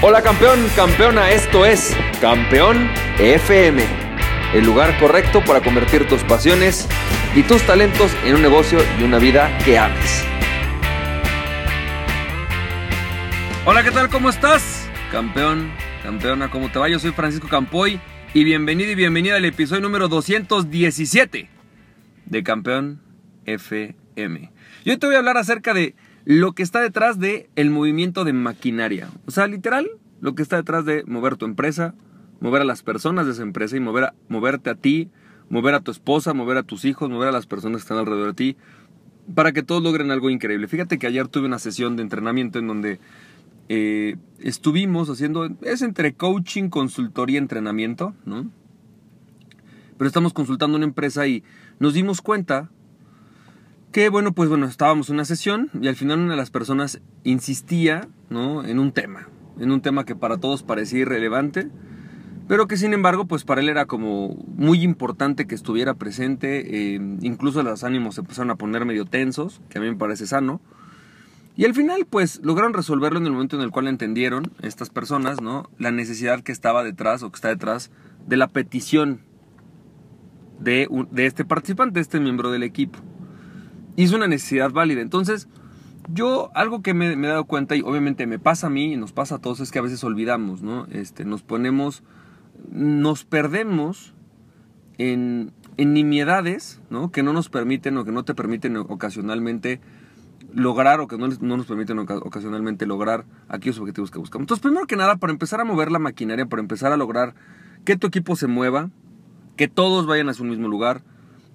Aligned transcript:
Hola 0.00 0.22
campeón, 0.22 0.60
campeona, 0.76 1.32
esto 1.32 1.66
es 1.66 1.92
Campeón 2.20 2.88
FM, 3.18 3.82
el 4.54 4.64
lugar 4.64 4.96
correcto 5.00 5.42
para 5.44 5.60
convertir 5.60 6.06
tus 6.06 6.22
pasiones 6.22 6.86
y 7.34 7.42
tus 7.42 7.62
talentos 7.62 8.12
en 8.24 8.36
un 8.36 8.42
negocio 8.42 8.78
y 9.00 9.02
una 9.02 9.18
vida 9.18 9.58
que 9.64 9.76
ames. 9.76 10.24
Hola, 13.66 13.82
¿qué 13.82 13.90
tal? 13.90 14.08
¿Cómo 14.08 14.30
estás? 14.30 14.88
Campeón, 15.10 15.72
campeona, 16.04 16.48
¿cómo 16.48 16.70
te 16.70 16.78
va? 16.78 16.88
Yo 16.88 17.00
soy 17.00 17.10
Francisco 17.10 17.48
Campoy 17.48 17.98
y 18.34 18.44
bienvenido 18.44 18.92
y 18.92 18.94
bienvenida 18.94 19.34
al 19.34 19.46
episodio 19.46 19.82
número 19.82 20.06
217 20.06 21.50
de 22.24 22.42
Campeón 22.44 23.02
FM. 23.46 24.52
Yo 24.84 24.96
te 24.96 25.06
voy 25.08 25.16
a 25.16 25.18
hablar 25.18 25.38
acerca 25.38 25.74
de 25.74 25.96
lo 26.28 26.52
que 26.52 26.62
está 26.62 26.82
detrás 26.82 27.18
de 27.18 27.48
el 27.56 27.70
movimiento 27.70 28.22
de 28.22 28.34
maquinaria. 28.34 29.08
O 29.24 29.30
sea, 29.30 29.46
literal, 29.46 29.88
lo 30.20 30.34
que 30.34 30.42
está 30.42 30.56
detrás 30.56 30.84
de 30.84 31.02
mover 31.06 31.36
tu 31.36 31.46
empresa, 31.46 31.94
mover 32.40 32.60
a 32.60 32.66
las 32.66 32.82
personas 32.82 33.24
de 33.24 33.32
esa 33.32 33.40
empresa 33.40 33.78
y 33.78 33.80
mover 33.80 34.04
a, 34.04 34.14
moverte 34.28 34.68
a 34.68 34.74
ti, 34.74 35.08
mover 35.48 35.74
a 35.74 35.80
tu 35.80 35.90
esposa, 35.90 36.34
mover 36.34 36.58
a 36.58 36.64
tus 36.64 36.84
hijos, 36.84 37.08
mover 37.08 37.28
a 37.28 37.32
las 37.32 37.46
personas 37.46 37.78
que 37.78 37.84
están 37.84 37.96
alrededor 37.96 38.26
de 38.26 38.34
ti, 38.34 38.56
para 39.34 39.52
que 39.52 39.62
todos 39.62 39.82
logren 39.82 40.10
algo 40.10 40.28
increíble. 40.28 40.68
Fíjate 40.68 40.98
que 40.98 41.06
ayer 41.06 41.28
tuve 41.28 41.46
una 41.46 41.58
sesión 41.58 41.96
de 41.96 42.02
entrenamiento 42.02 42.58
en 42.58 42.66
donde 42.66 43.00
eh, 43.70 44.16
estuvimos 44.38 45.08
haciendo, 45.08 45.48
es 45.62 45.80
entre 45.80 46.12
coaching, 46.12 46.68
consultoría 46.68 47.36
y 47.36 47.38
entrenamiento, 47.38 48.14
¿no? 48.26 48.50
Pero 49.96 50.06
estamos 50.06 50.34
consultando 50.34 50.76
una 50.76 50.84
empresa 50.84 51.26
y 51.26 51.42
nos 51.78 51.94
dimos 51.94 52.20
cuenta 52.20 52.70
que 53.92 54.08
bueno, 54.10 54.32
pues 54.32 54.48
bueno, 54.48 54.66
estábamos 54.66 55.08
en 55.08 55.14
una 55.14 55.24
sesión 55.24 55.70
y 55.80 55.88
al 55.88 55.96
final 55.96 56.20
una 56.20 56.32
de 56.32 56.36
las 56.36 56.50
personas 56.50 57.00
insistía, 57.24 58.08
¿no? 58.28 58.64
En 58.64 58.78
un 58.78 58.92
tema, 58.92 59.28
en 59.58 59.70
un 59.70 59.80
tema 59.80 60.04
que 60.04 60.14
para 60.14 60.38
todos 60.38 60.62
parecía 60.62 61.00
irrelevante, 61.00 61.68
pero 62.48 62.66
que 62.66 62.76
sin 62.76 62.92
embargo, 62.92 63.26
pues 63.26 63.44
para 63.44 63.60
él 63.60 63.68
era 63.68 63.86
como 63.86 64.34
muy 64.56 64.82
importante 64.82 65.46
que 65.46 65.54
estuviera 65.54 65.94
presente, 65.94 66.94
eh, 66.94 67.00
incluso 67.20 67.62
los 67.62 67.84
ánimos 67.84 68.16
se 68.16 68.22
empezaron 68.22 68.50
a 68.50 68.56
poner 68.56 68.84
medio 68.84 69.04
tensos, 69.04 69.60
que 69.68 69.78
a 69.78 69.80
mí 69.80 69.88
me 69.88 69.96
parece 69.96 70.26
sano, 70.26 70.60
y 71.58 71.64
al 71.64 71.74
final, 71.74 72.06
pues 72.08 72.40
lograron 72.44 72.72
resolverlo 72.72 73.18
en 73.18 73.26
el 73.26 73.32
momento 73.32 73.56
en 73.56 73.62
el 73.62 73.72
cual 73.72 73.88
entendieron 73.88 74.52
estas 74.62 74.90
personas, 74.90 75.42
¿no? 75.42 75.68
La 75.76 75.90
necesidad 75.90 76.40
que 76.42 76.52
estaba 76.52 76.84
detrás 76.84 77.24
o 77.24 77.32
que 77.32 77.34
está 77.34 77.48
detrás 77.48 77.90
de 78.28 78.36
la 78.36 78.46
petición 78.46 79.22
de, 80.60 80.88
de 81.10 81.26
este 81.26 81.44
participante, 81.44 81.94
de 81.94 82.00
este 82.02 82.20
miembro 82.20 82.52
del 82.52 82.62
equipo. 82.62 83.00
Y 83.98 84.04
es 84.04 84.12
una 84.12 84.28
necesidad 84.28 84.70
válida. 84.70 85.00
Entonces, 85.00 85.48
yo 86.14 86.52
algo 86.54 86.82
que 86.82 86.94
me, 86.94 87.14
he 87.14 87.16
dado 87.16 87.46
cuenta, 87.46 87.74
y 87.74 87.80
obviamente 87.80 88.28
me 88.28 88.38
pasa 88.38 88.68
a 88.68 88.70
mí 88.70 88.92
y 88.92 88.96
nos 88.96 89.10
pasa 89.10 89.34
a 89.34 89.38
todos, 89.40 89.58
es 89.58 89.72
que 89.72 89.80
a 89.80 89.82
veces 89.82 90.04
olvidamos, 90.04 90.62
¿no? 90.62 90.86
Este, 90.92 91.24
nos 91.24 91.42
ponemos, 91.42 92.04
nos 92.70 93.24
perdemos 93.24 94.14
en, 94.98 95.50
en 95.78 95.94
nimiedades, 95.94 96.80
¿no? 96.90 97.10
Que 97.10 97.24
no 97.24 97.32
nos 97.32 97.48
permiten 97.48 97.98
o 97.98 98.04
que 98.04 98.12
no 98.12 98.24
te 98.24 98.36
permiten 98.36 98.76
ocasionalmente 98.76 99.80
lograr 100.54 101.00
o 101.00 101.08
que 101.08 101.18
no, 101.18 101.26
no, 101.26 101.56
nos 101.56 101.66
permiten 101.66 101.98
ocasionalmente 101.98 102.86
lograr 102.86 103.24
aquellos 103.48 103.80
objetivos 103.80 104.12
que 104.12 104.20
buscamos. 104.20 104.44
Entonces, 104.44 104.62
primero 104.62 104.86
que 104.86 104.94
nada, 104.94 105.16
para 105.16 105.32
empezar 105.32 105.60
a 105.60 105.64
mover 105.64 105.90
la 105.90 105.98
maquinaria, 105.98 106.46
para 106.46 106.62
empezar 106.62 106.92
a 106.92 106.96
lograr 106.96 107.34
que 107.84 107.96
tu 107.96 108.06
equipo 108.06 108.36
se 108.36 108.46
mueva, 108.46 108.90
que 109.56 109.66
todos 109.66 110.06
vayan 110.06 110.28
a 110.28 110.34
su 110.34 110.44
mismo 110.44 110.68
lugar, 110.68 111.02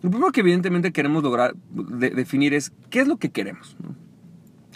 lo 0.04 0.09
primero 0.09 0.32
que 0.34 0.42
evidentemente 0.42 0.92
queremos 0.92 1.23
lograr 1.23 1.56
definir 1.72 2.54
es 2.54 2.73
qué 2.90 3.00
es 3.00 3.08
lo 3.08 3.18
que 3.18 3.32
queremos. 3.32 3.78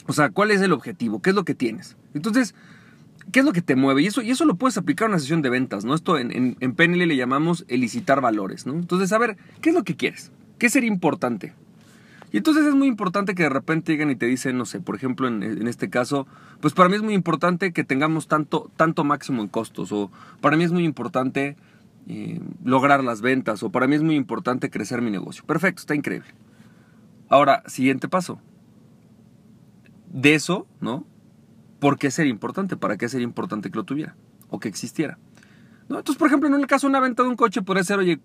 O 0.07 0.13
sea, 0.13 0.29
cuál 0.29 0.51
es 0.51 0.61
el 0.61 0.71
objetivo, 0.71 1.21
qué 1.21 1.31
es 1.31 1.35
lo 1.35 1.43
que 1.43 1.53
tienes. 1.53 1.97
Entonces, 2.13 2.55
¿qué 3.33 3.41
es 3.41 3.45
lo 3.45 3.51
que 3.51 3.61
te 3.61 3.75
mueve? 3.75 4.03
Y 4.03 4.07
eso, 4.07 4.21
y 4.21 4.31
eso 4.31 4.45
lo 4.45 4.55
puedes 4.55 4.77
aplicar 4.77 5.07
a 5.07 5.09
una 5.09 5.19
sesión 5.19 5.41
de 5.41 5.49
ventas, 5.49 5.83
¿no? 5.83 5.93
Esto 5.93 6.17
en, 6.17 6.55
en, 6.57 6.75
PNL 6.75 7.05
le 7.05 7.17
llamamos 7.17 7.65
elicitar 7.67 8.21
valores, 8.21 8.65
¿no? 8.65 8.73
Entonces, 8.73 9.11
a 9.11 9.17
ver, 9.17 9.35
¿qué 9.61 9.69
es 9.69 9.75
lo 9.75 9.83
que 9.83 9.97
quieres? 9.97 10.31
¿Qué 10.59 10.69
sería 10.69 10.87
importante? 10.87 11.53
Y 12.31 12.37
entonces 12.37 12.65
es 12.65 12.73
muy 12.73 12.87
importante 12.87 13.35
que 13.35 13.43
de 13.43 13.49
repente 13.49 13.91
lleguen 13.91 14.11
y 14.11 14.15
te 14.15 14.27
dicen, 14.27 14.57
no 14.57 14.65
sé, 14.65 14.79
por 14.79 14.95
ejemplo, 14.95 15.27
en, 15.27 15.43
en, 15.43 15.67
este 15.67 15.89
caso, 15.89 16.25
pues 16.61 16.73
para 16.73 16.87
mí 16.87 16.95
es 16.95 17.01
muy 17.01 17.13
importante 17.13 17.73
que 17.73 17.83
tengamos 17.83 18.29
tanto, 18.29 18.71
tanto 18.77 19.03
máximo 19.03 19.41
en 19.41 19.49
costos, 19.49 19.91
o 19.91 20.09
para 20.39 20.55
mí 20.55 20.63
es 20.63 20.71
muy 20.71 20.85
importante 20.85 21.57
eh, 22.07 22.39
lograr 22.63 23.03
las 23.03 23.21
ventas 23.21 23.63
o 23.63 23.69
para 23.69 23.87
mí 23.87 23.95
es 23.95 24.03
muy 24.03 24.15
importante 24.15 24.69
crecer 24.69 25.01
mi 25.01 25.11
negocio. 25.11 25.43
Perfecto, 25.45 25.81
está 25.81 25.95
increíble. 25.95 26.29
Ahora, 27.29 27.63
siguiente 27.67 28.07
paso. 28.07 28.39
De 30.09 30.33
eso, 30.33 30.67
¿no? 30.79 31.05
¿Por 31.79 31.99
qué 31.99 32.09
sería 32.09 32.31
importante? 32.31 32.77
¿Para 32.77 32.97
qué 32.97 33.09
sería 33.09 33.25
importante 33.25 33.69
que 33.69 33.75
lo 33.75 33.83
tuviera 33.83 34.15
o 34.49 34.59
que 34.59 34.69
existiera? 34.69 35.17
¿No? 35.89 35.97
Entonces, 35.97 36.17
por 36.17 36.27
ejemplo, 36.27 36.47
en 36.47 36.55
el 36.55 36.65
caso 36.65 36.87
de 36.87 36.91
una 36.91 36.99
venta 37.01 37.23
de 37.23 37.29
un 37.29 37.35
coche, 37.35 37.61
podría 37.61 37.83
ser, 37.83 37.99
oye, 37.99 38.19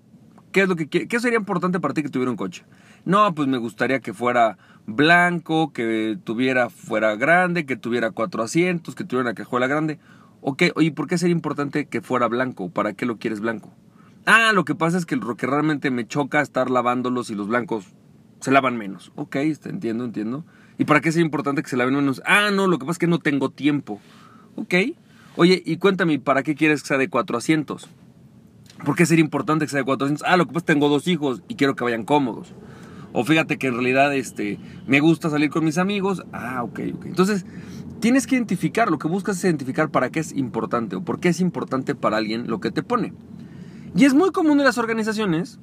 ¿qué 0.52 0.62
es 0.62 0.68
lo 0.68 0.76
que 0.76 0.88
qué 0.88 1.20
sería 1.20 1.38
importante 1.38 1.80
para 1.80 1.92
ti 1.92 2.02
que 2.02 2.08
tuviera 2.08 2.30
un 2.30 2.36
coche? 2.36 2.64
No, 3.04 3.34
pues 3.34 3.48
me 3.48 3.58
gustaría 3.58 4.00
que 4.00 4.14
fuera 4.14 4.58
blanco, 4.86 5.72
que 5.72 6.18
tuviera 6.22 6.70
fuera 6.70 7.16
grande, 7.16 7.66
que 7.66 7.76
tuviera 7.76 8.12
cuatro 8.12 8.42
asientos, 8.42 8.94
que 8.94 9.04
tuviera 9.04 9.30
una 9.30 9.34
cajuela 9.34 9.66
grande. 9.66 9.98
Ok, 10.44 10.64
oye, 10.74 10.90
¿por 10.90 11.06
qué 11.06 11.18
sería 11.18 11.36
importante 11.36 11.86
que 11.86 12.00
fuera 12.00 12.26
blanco? 12.26 12.68
¿Para 12.68 12.94
qué 12.94 13.06
lo 13.06 13.16
quieres 13.16 13.38
blanco? 13.38 13.72
Ah, 14.26 14.50
lo 14.52 14.64
que 14.64 14.74
pasa 14.74 14.98
es 14.98 15.06
que 15.06 15.14
lo 15.14 15.36
que 15.36 15.46
realmente 15.46 15.92
me 15.92 16.06
choca 16.06 16.40
estar 16.40 16.68
lavándolos 16.68 17.30
y 17.30 17.36
los 17.36 17.46
blancos 17.46 17.86
se 18.40 18.50
lavan 18.50 18.76
menos. 18.76 19.12
Ok, 19.14 19.36
entiendo, 19.36 20.04
entiendo. 20.04 20.44
¿Y 20.78 20.84
para 20.84 21.00
qué 21.00 21.12
sería 21.12 21.26
importante 21.26 21.62
que 21.62 21.70
se 21.70 21.76
laven 21.76 21.94
menos? 21.94 22.20
Ah, 22.26 22.50
no, 22.52 22.66
lo 22.66 22.78
que 22.78 22.84
pasa 22.84 22.92
es 22.92 22.98
que 22.98 23.06
no 23.06 23.20
tengo 23.20 23.50
tiempo. 23.50 24.00
Ok. 24.56 24.74
Oye, 25.36 25.62
y 25.64 25.76
cuéntame, 25.76 26.18
¿para 26.18 26.42
qué 26.42 26.56
quieres 26.56 26.82
que 26.82 26.88
sea 26.88 26.98
de 26.98 27.08
cuatro 27.08 27.38
asientos? 27.38 27.88
¿Por 28.84 28.96
qué 28.96 29.06
sería 29.06 29.24
importante 29.24 29.64
que 29.64 29.70
sea 29.70 29.78
de 29.78 29.84
cuatro 29.84 30.06
asientos? 30.06 30.26
Ah, 30.28 30.36
lo 30.36 30.46
que 30.46 30.52
pasa 30.54 30.58
es 30.58 30.64
que 30.64 30.72
tengo 30.72 30.88
dos 30.88 31.06
hijos 31.06 31.40
y 31.46 31.54
quiero 31.54 31.76
que 31.76 31.84
vayan 31.84 32.04
cómodos. 32.04 32.52
O 33.12 33.24
fíjate 33.24 33.58
que 33.58 33.68
en 33.68 33.74
realidad 33.74 34.14
este, 34.14 34.58
me 34.86 35.00
gusta 35.00 35.30
salir 35.30 35.50
con 35.50 35.64
mis 35.64 35.78
amigos. 35.78 36.24
Ah, 36.32 36.62
ok, 36.62 36.80
ok. 36.94 37.06
Entonces, 37.06 37.44
tienes 38.00 38.26
que 38.26 38.36
identificar, 38.36 38.90
lo 38.90 38.98
que 38.98 39.08
buscas 39.08 39.38
es 39.38 39.44
identificar 39.44 39.90
para 39.90 40.10
qué 40.10 40.20
es 40.20 40.32
importante 40.32 40.96
o 40.96 41.04
por 41.04 41.20
qué 41.20 41.28
es 41.28 41.40
importante 41.40 41.94
para 41.94 42.16
alguien 42.16 42.48
lo 42.48 42.60
que 42.60 42.70
te 42.70 42.82
pone. 42.82 43.12
Y 43.94 44.04
es 44.04 44.14
muy 44.14 44.30
común 44.30 44.58
en 44.58 44.64
las 44.64 44.78
organizaciones, 44.78 45.58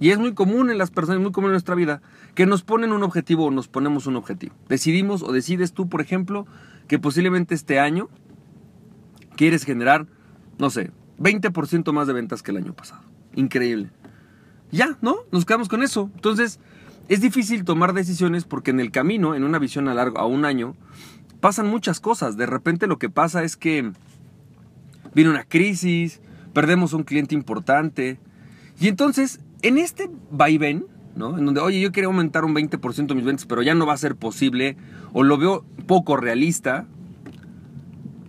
y 0.00 0.10
es 0.10 0.18
muy 0.18 0.32
común 0.32 0.70
en 0.70 0.78
las 0.78 0.90
personas, 0.90 1.20
muy 1.20 1.30
común 1.30 1.50
en 1.50 1.52
nuestra 1.52 1.74
vida, 1.74 2.00
que 2.34 2.46
nos 2.46 2.62
ponen 2.62 2.92
un 2.92 3.02
objetivo 3.02 3.44
o 3.44 3.50
nos 3.50 3.68
ponemos 3.68 4.06
un 4.06 4.16
objetivo. 4.16 4.54
Decidimos 4.68 5.22
o 5.22 5.30
decides 5.30 5.74
tú, 5.74 5.88
por 5.88 6.00
ejemplo, 6.00 6.46
que 6.88 6.98
posiblemente 6.98 7.54
este 7.54 7.78
año 7.78 8.08
quieres 9.36 9.64
generar, 9.64 10.06
no 10.58 10.70
sé, 10.70 10.90
20% 11.18 11.92
más 11.92 12.06
de 12.06 12.14
ventas 12.14 12.42
que 12.42 12.50
el 12.50 12.56
año 12.56 12.72
pasado. 12.72 13.02
Increíble. 13.34 13.90
Ya, 14.72 14.96
¿no? 15.02 15.16
Nos 15.32 15.44
quedamos 15.44 15.68
con 15.68 15.82
eso. 15.82 16.10
Entonces, 16.14 16.60
es 17.10 17.20
difícil 17.20 17.64
tomar 17.64 17.92
decisiones 17.92 18.44
porque 18.44 18.70
en 18.70 18.78
el 18.78 18.92
camino, 18.92 19.34
en 19.34 19.42
una 19.42 19.58
visión 19.58 19.88
a 19.88 19.94
largo, 19.94 20.18
a 20.20 20.26
un 20.26 20.44
año, 20.44 20.76
pasan 21.40 21.66
muchas 21.66 21.98
cosas. 21.98 22.36
De 22.36 22.46
repente 22.46 22.86
lo 22.86 23.00
que 23.00 23.10
pasa 23.10 23.42
es 23.42 23.56
que 23.56 23.90
viene 25.12 25.30
una 25.30 25.42
crisis, 25.42 26.20
perdemos 26.52 26.92
un 26.92 27.02
cliente 27.02 27.34
importante. 27.34 28.20
Y 28.78 28.86
entonces, 28.86 29.40
en 29.62 29.76
este 29.76 30.08
vaivén, 30.30 30.86
¿no? 31.16 31.36
En 31.36 31.46
donde, 31.46 31.60
oye, 31.60 31.80
yo 31.80 31.90
quería 31.90 32.06
aumentar 32.06 32.44
un 32.44 32.54
20% 32.54 33.12
mis 33.16 33.24
ventas, 33.24 33.44
pero 33.44 33.62
ya 33.62 33.74
no 33.74 33.86
va 33.86 33.94
a 33.94 33.98
ser 33.98 34.14
posible, 34.14 34.76
o 35.12 35.24
lo 35.24 35.36
veo 35.36 35.64
poco 35.88 36.16
realista, 36.16 36.86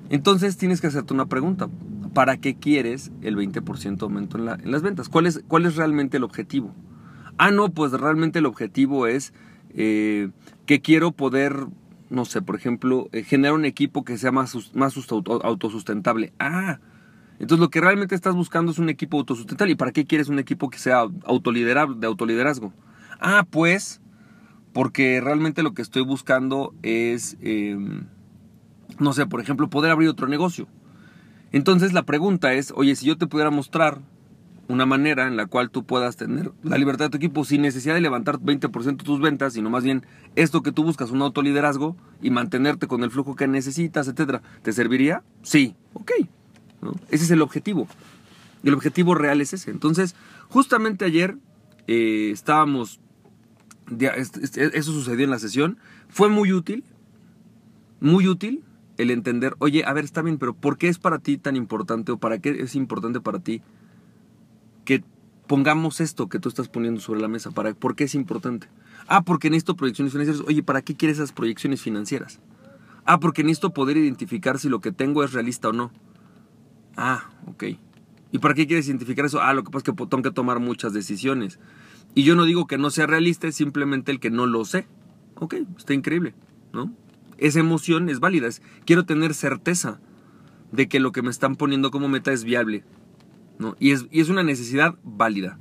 entonces 0.10 0.58
tienes 0.58 0.82
que 0.82 0.88
hacerte 0.88 1.14
una 1.14 1.28
pregunta. 1.28 1.70
¿Para 2.16 2.38
qué 2.38 2.56
quieres 2.56 3.12
el 3.22 3.38
20% 3.38 4.02
aumento 4.02 4.40
en, 4.40 4.72
las 4.72 4.82
ventas? 4.82 5.08
¿Cuál 5.08 5.28
es, 5.28 5.44
¿Cuál 5.48 5.68
es 5.68 5.76
realmente 5.76 6.18
el 6.18 6.24
objetivo? 6.24 6.74
Ah, 7.44 7.50
no, 7.50 7.70
pues 7.70 7.92
realmente 7.92 8.38
el 8.38 8.46
objetivo 8.46 9.08
es 9.08 9.34
eh, 9.74 10.30
que 10.68 10.80
quiero 10.80 11.12
poder 11.12 11.66
no 12.12 12.26
sé, 12.26 12.44
por 12.44 12.56
ejemplo, 12.56 13.08
eh, 13.14 13.24
generar 13.24 13.56
un 13.56 13.66
equipo 13.66 14.04
que 14.04 14.20
sea 14.20 14.32
más, 14.32 14.76
más 14.76 14.96
autosustentable. 15.44 16.34
Ah, 16.38 16.80
entonces 17.40 17.60
lo 17.60 17.72
que 17.72 17.82
realmente 17.82 18.14
estás 18.14 18.36
buscando 18.36 18.72
es 18.72 18.78
un 18.78 18.90
equipo 18.90 19.18
autosustentable. 19.18 19.72
¿Y 19.72 19.76
para 19.76 19.92
qué 19.92 20.06
quieres 20.06 20.30
un 20.30 20.38
equipo 20.38 20.70
que 20.70 20.78
sea 20.78 21.08
autoliderable, 21.24 21.96
de 21.98 22.06
autoliderazgo? 22.06 22.74
Ah, 23.20 23.48
pues, 23.50 24.02
porque 24.72 25.20
realmente 25.20 25.64
lo 25.64 25.74
que 25.74 25.82
estoy 25.82 26.04
buscando 26.04 26.76
es, 26.84 27.38
em, 27.42 28.06
no 29.00 29.14
sé, 29.14 29.26
por 29.26 29.42
ejemplo, 29.42 29.68
poder 29.68 29.90
abrir 29.90 30.10
otro 30.10 30.28
negocio. 30.28 30.68
Entonces 31.52 31.92
la 31.92 32.04
pregunta 32.04 32.54
es, 32.54 32.72
oye, 32.76 32.96
si 32.96 33.08
yo 33.08 33.18
te 33.18 33.26
pudiera 33.26 33.50
mostrar 33.50 34.02
una 34.72 34.86
manera 34.86 35.28
en 35.28 35.36
la 35.36 35.46
cual 35.46 35.70
tú 35.70 35.84
puedas 35.84 36.16
tener 36.16 36.52
la 36.64 36.78
libertad 36.78 37.06
de 37.06 37.10
tu 37.10 37.18
equipo 37.18 37.44
sin 37.46 37.62
necesidad 37.62 37.94
de 37.94 38.02
levantar 38.02 38.40
20% 38.40 38.98
de 38.98 39.04
tus 39.04 39.20
ventas, 39.20 39.54
sino 39.54 39.70
más 39.70 39.84
bien 39.84 40.06
esto 40.36 40.64
que 40.64 40.72
tú 40.72 40.84
buscas, 40.84 41.12
un 41.12 41.22
autoliderazgo 41.22 41.98
y 42.22 42.30
mantenerte 42.30 42.88
con 42.88 43.04
el 43.04 43.12
flujo 43.12 43.36
que 43.36 43.48
necesitas, 43.48 44.08
etcétera, 44.08 44.42
¿te 44.62 44.72
serviría? 44.72 45.24
Sí, 45.42 45.76
ok. 45.94 46.12
Ese 47.10 47.26
es 47.26 47.32
el 47.32 47.42
objetivo. 47.42 47.88
El 48.64 48.74
objetivo 48.74 49.14
real 49.14 49.42
es 49.42 49.54
ese. 49.54 49.72
Entonces, 49.72 50.16
justamente 50.48 51.06
ayer 51.06 51.38
eh, 51.88 52.30
estábamos, 52.32 53.00
eso 54.00 54.92
sucedió 54.92 55.26
en 55.26 55.32
la 55.32 55.40
sesión, 55.40 55.78
fue 56.10 56.30
muy 56.30 56.54
útil, 56.54 56.84
muy 58.00 58.28
útil 58.28 58.64
el 58.98 59.12
entender, 59.12 59.56
oye, 59.60 59.84
a 59.86 59.94
ver, 59.94 60.06
está 60.06 60.22
bien, 60.22 60.38
pero 60.38 60.54
¿por 60.54 60.78
qué 60.78 60.88
es 60.88 60.98
para 61.00 61.20
ti 61.20 61.38
tan 61.38 61.56
importante 61.56 62.12
o 62.12 62.18
para 62.18 62.40
qué 62.40 62.62
es 62.62 62.76
importante 62.76 63.20
para 63.20 63.40
ti 63.40 63.62
que 64.86 65.04
pongamos 65.48 66.02
esto 66.02 66.30
que 66.30 66.40
tú 66.40 66.50
estás 66.50 66.70
poniendo 66.70 67.02
sobre 67.02 67.22
la 67.22 67.28
mesa? 67.28 67.52
¿Para, 67.52 67.74
¿Por 67.74 67.96
qué 67.96 68.06
es 68.06 68.16
importante? 68.16 68.68
Ah, 69.08 69.24
porque 69.24 69.50
necesito 69.50 69.76
proyecciones 69.76 70.14
financieras. 70.14 70.44
Oye, 70.48 70.64
¿para 70.64 70.82
qué 70.82 70.96
quieres 70.96 71.18
esas 71.18 71.32
proyecciones 71.32 71.82
financieras? 71.82 72.40
Ah, 73.06 73.20
porque 73.20 73.44
necesito 73.44 73.74
poder 73.74 73.98
identificar 73.98 74.60
si 74.60 74.70
lo 74.70 74.80
que 74.80 74.92
tengo 74.92 75.24
es 75.24 75.34
realista 75.34 75.70
o 75.70 75.74
no. 75.74 75.92
Ah, 76.96 77.30
ok. 77.48 77.64
¿Y 78.32 78.40
para 78.40 78.54
qué 78.54 78.68
quieres 78.68 78.88
identificar 78.88 79.26
eso? 79.26 79.42
Ah, 79.42 79.54
lo 79.54 79.64
que 79.64 79.72
pasa 79.72 79.92
es 79.92 79.96
que 79.96 80.06
tengo 80.06 80.24
que 80.24 80.32
tomar 80.32 80.60
muchas 80.60 80.94
decisiones. 80.94 81.60
Y 82.14 82.24
yo 82.24 82.36
no 82.36 82.46
digo 82.46 82.68
que 82.68 82.78
no 82.78 82.90
sea 82.90 83.08
realista, 83.08 83.48
es 83.48 83.56
simplemente 83.56 84.12
el 84.12 84.20
que 84.20 84.30
no 84.30 84.46
lo 84.46 84.66
sé. 84.66 84.88
Ok, 85.36 85.56
está 85.78 85.94
increíble, 85.94 86.34
¿no? 86.74 86.94
Esa 87.38 87.60
emoción 87.60 88.10
es 88.10 88.20
válida. 88.20 88.50
quiero 88.86 89.06
tener 89.06 89.34
certeza 89.34 90.00
de 90.72 90.88
que 90.88 91.00
lo 91.00 91.12
que 91.12 91.22
me 91.22 91.32
están 91.32 91.56
poniendo 91.56 91.92
como 91.92 92.08
meta 92.08 92.32
es 92.32 92.44
viable, 92.44 92.84
Y 93.80 93.92
es, 93.92 94.06
y 94.12 94.22
es 94.22 94.30
una 94.30 94.44
necesidad 94.44 94.96
válida. 95.04 95.58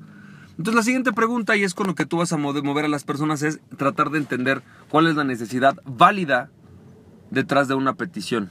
Entonces 0.51 0.75
la 0.75 0.83
siguiente 0.83 1.13
pregunta, 1.13 1.57
y 1.57 1.65
es 1.65 1.75
con 1.75 1.87
lo 1.87 1.95
que 1.95 2.05
tú 2.05 2.19
vas 2.19 2.33
a 2.33 2.37
mover 2.37 2.85
a 2.85 2.89
las 2.89 3.05
personas, 3.05 3.43
es 3.43 3.61
tratar 3.79 4.11
de 4.11 4.19
entender 4.19 4.63
cuál 4.89 5.07
es 5.07 5.17
la 5.17 5.25
necesidad 5.25 5.77
válida 5.85 6.51
detrás 7.31 7.69
de 7.69 7.75
una 7.75 7.95
petición. 7.95 8.51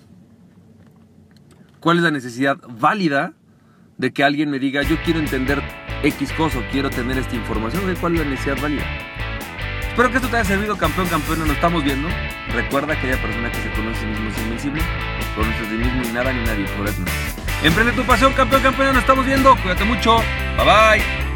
¿Cuál 1.79 1.97
es 1.97 2.03
la 2.03 2.11
necesidad 2.11 2.57
válida 2.67 3.33
de 3.97 4.11
que 4.11 4.23
alguien 4.23 4.49
me 4.49 4.59
diga, 4.59 4.81
yo 4.81 4.97
quiero 5.03 5.19
entender 5.19 5.61
X 6.03 6.33
cosa, 6.33 6.59
quiero 6.71 6.89
tener 6.89 7.17
esta 7.17 7.35
información? 7.35 7.83
¿Cuál 8.01 8.15
es 8.15 8.21
la 8.21 8.29
necesidad 8.29 8.61
válida? 8.61 8.83
Espero 9.99 10.11
que 10.11 10.17
esto 10.17 10.29
te 10.29 10.37
haya 10.37 10.45
servido, 10.45 10.77
campeón, 10.77 11.07
campeón. 11.07 11.39
Nos 11.39 11.49
estamos 11.49 11.83
viendo. 11.83 12.07
Recuerda 12.53 12.87
que 12.87 13.07
aquella 13.07 13.21
persona 13.21 13.51
que 13.51 13.57
se 13.57 13.69
conoce 13.71 14.05
a 14.05 14.09
mismo 14.09 14.29
es 14.29 14.37
invencible. 14.39 14.81
Conoce 15.35 15.57
a 15.57 15.69
sí 15.69 15.75
mismo 15.75 16.03
y 16.09 16.13
nada 16.13 16.31
ni 16.31 16.43
nadie 16.45 16.65
por 16.77 16.87
eso. 16.87 17.03
Emprende 17.63 17.91
tu 17.93 18.03
pasión, 18.03 18.33
campeón, 18.33 18.61
campeón. 18.61 18.93
Nos 18.93 19.03
estamos 19.03 19.25
viendo. 19.25 19.55
Cuídate 19.57 19.83
mucho. 19.83 20.17
Bye 20.57 20.65
bye. 20.65 21.28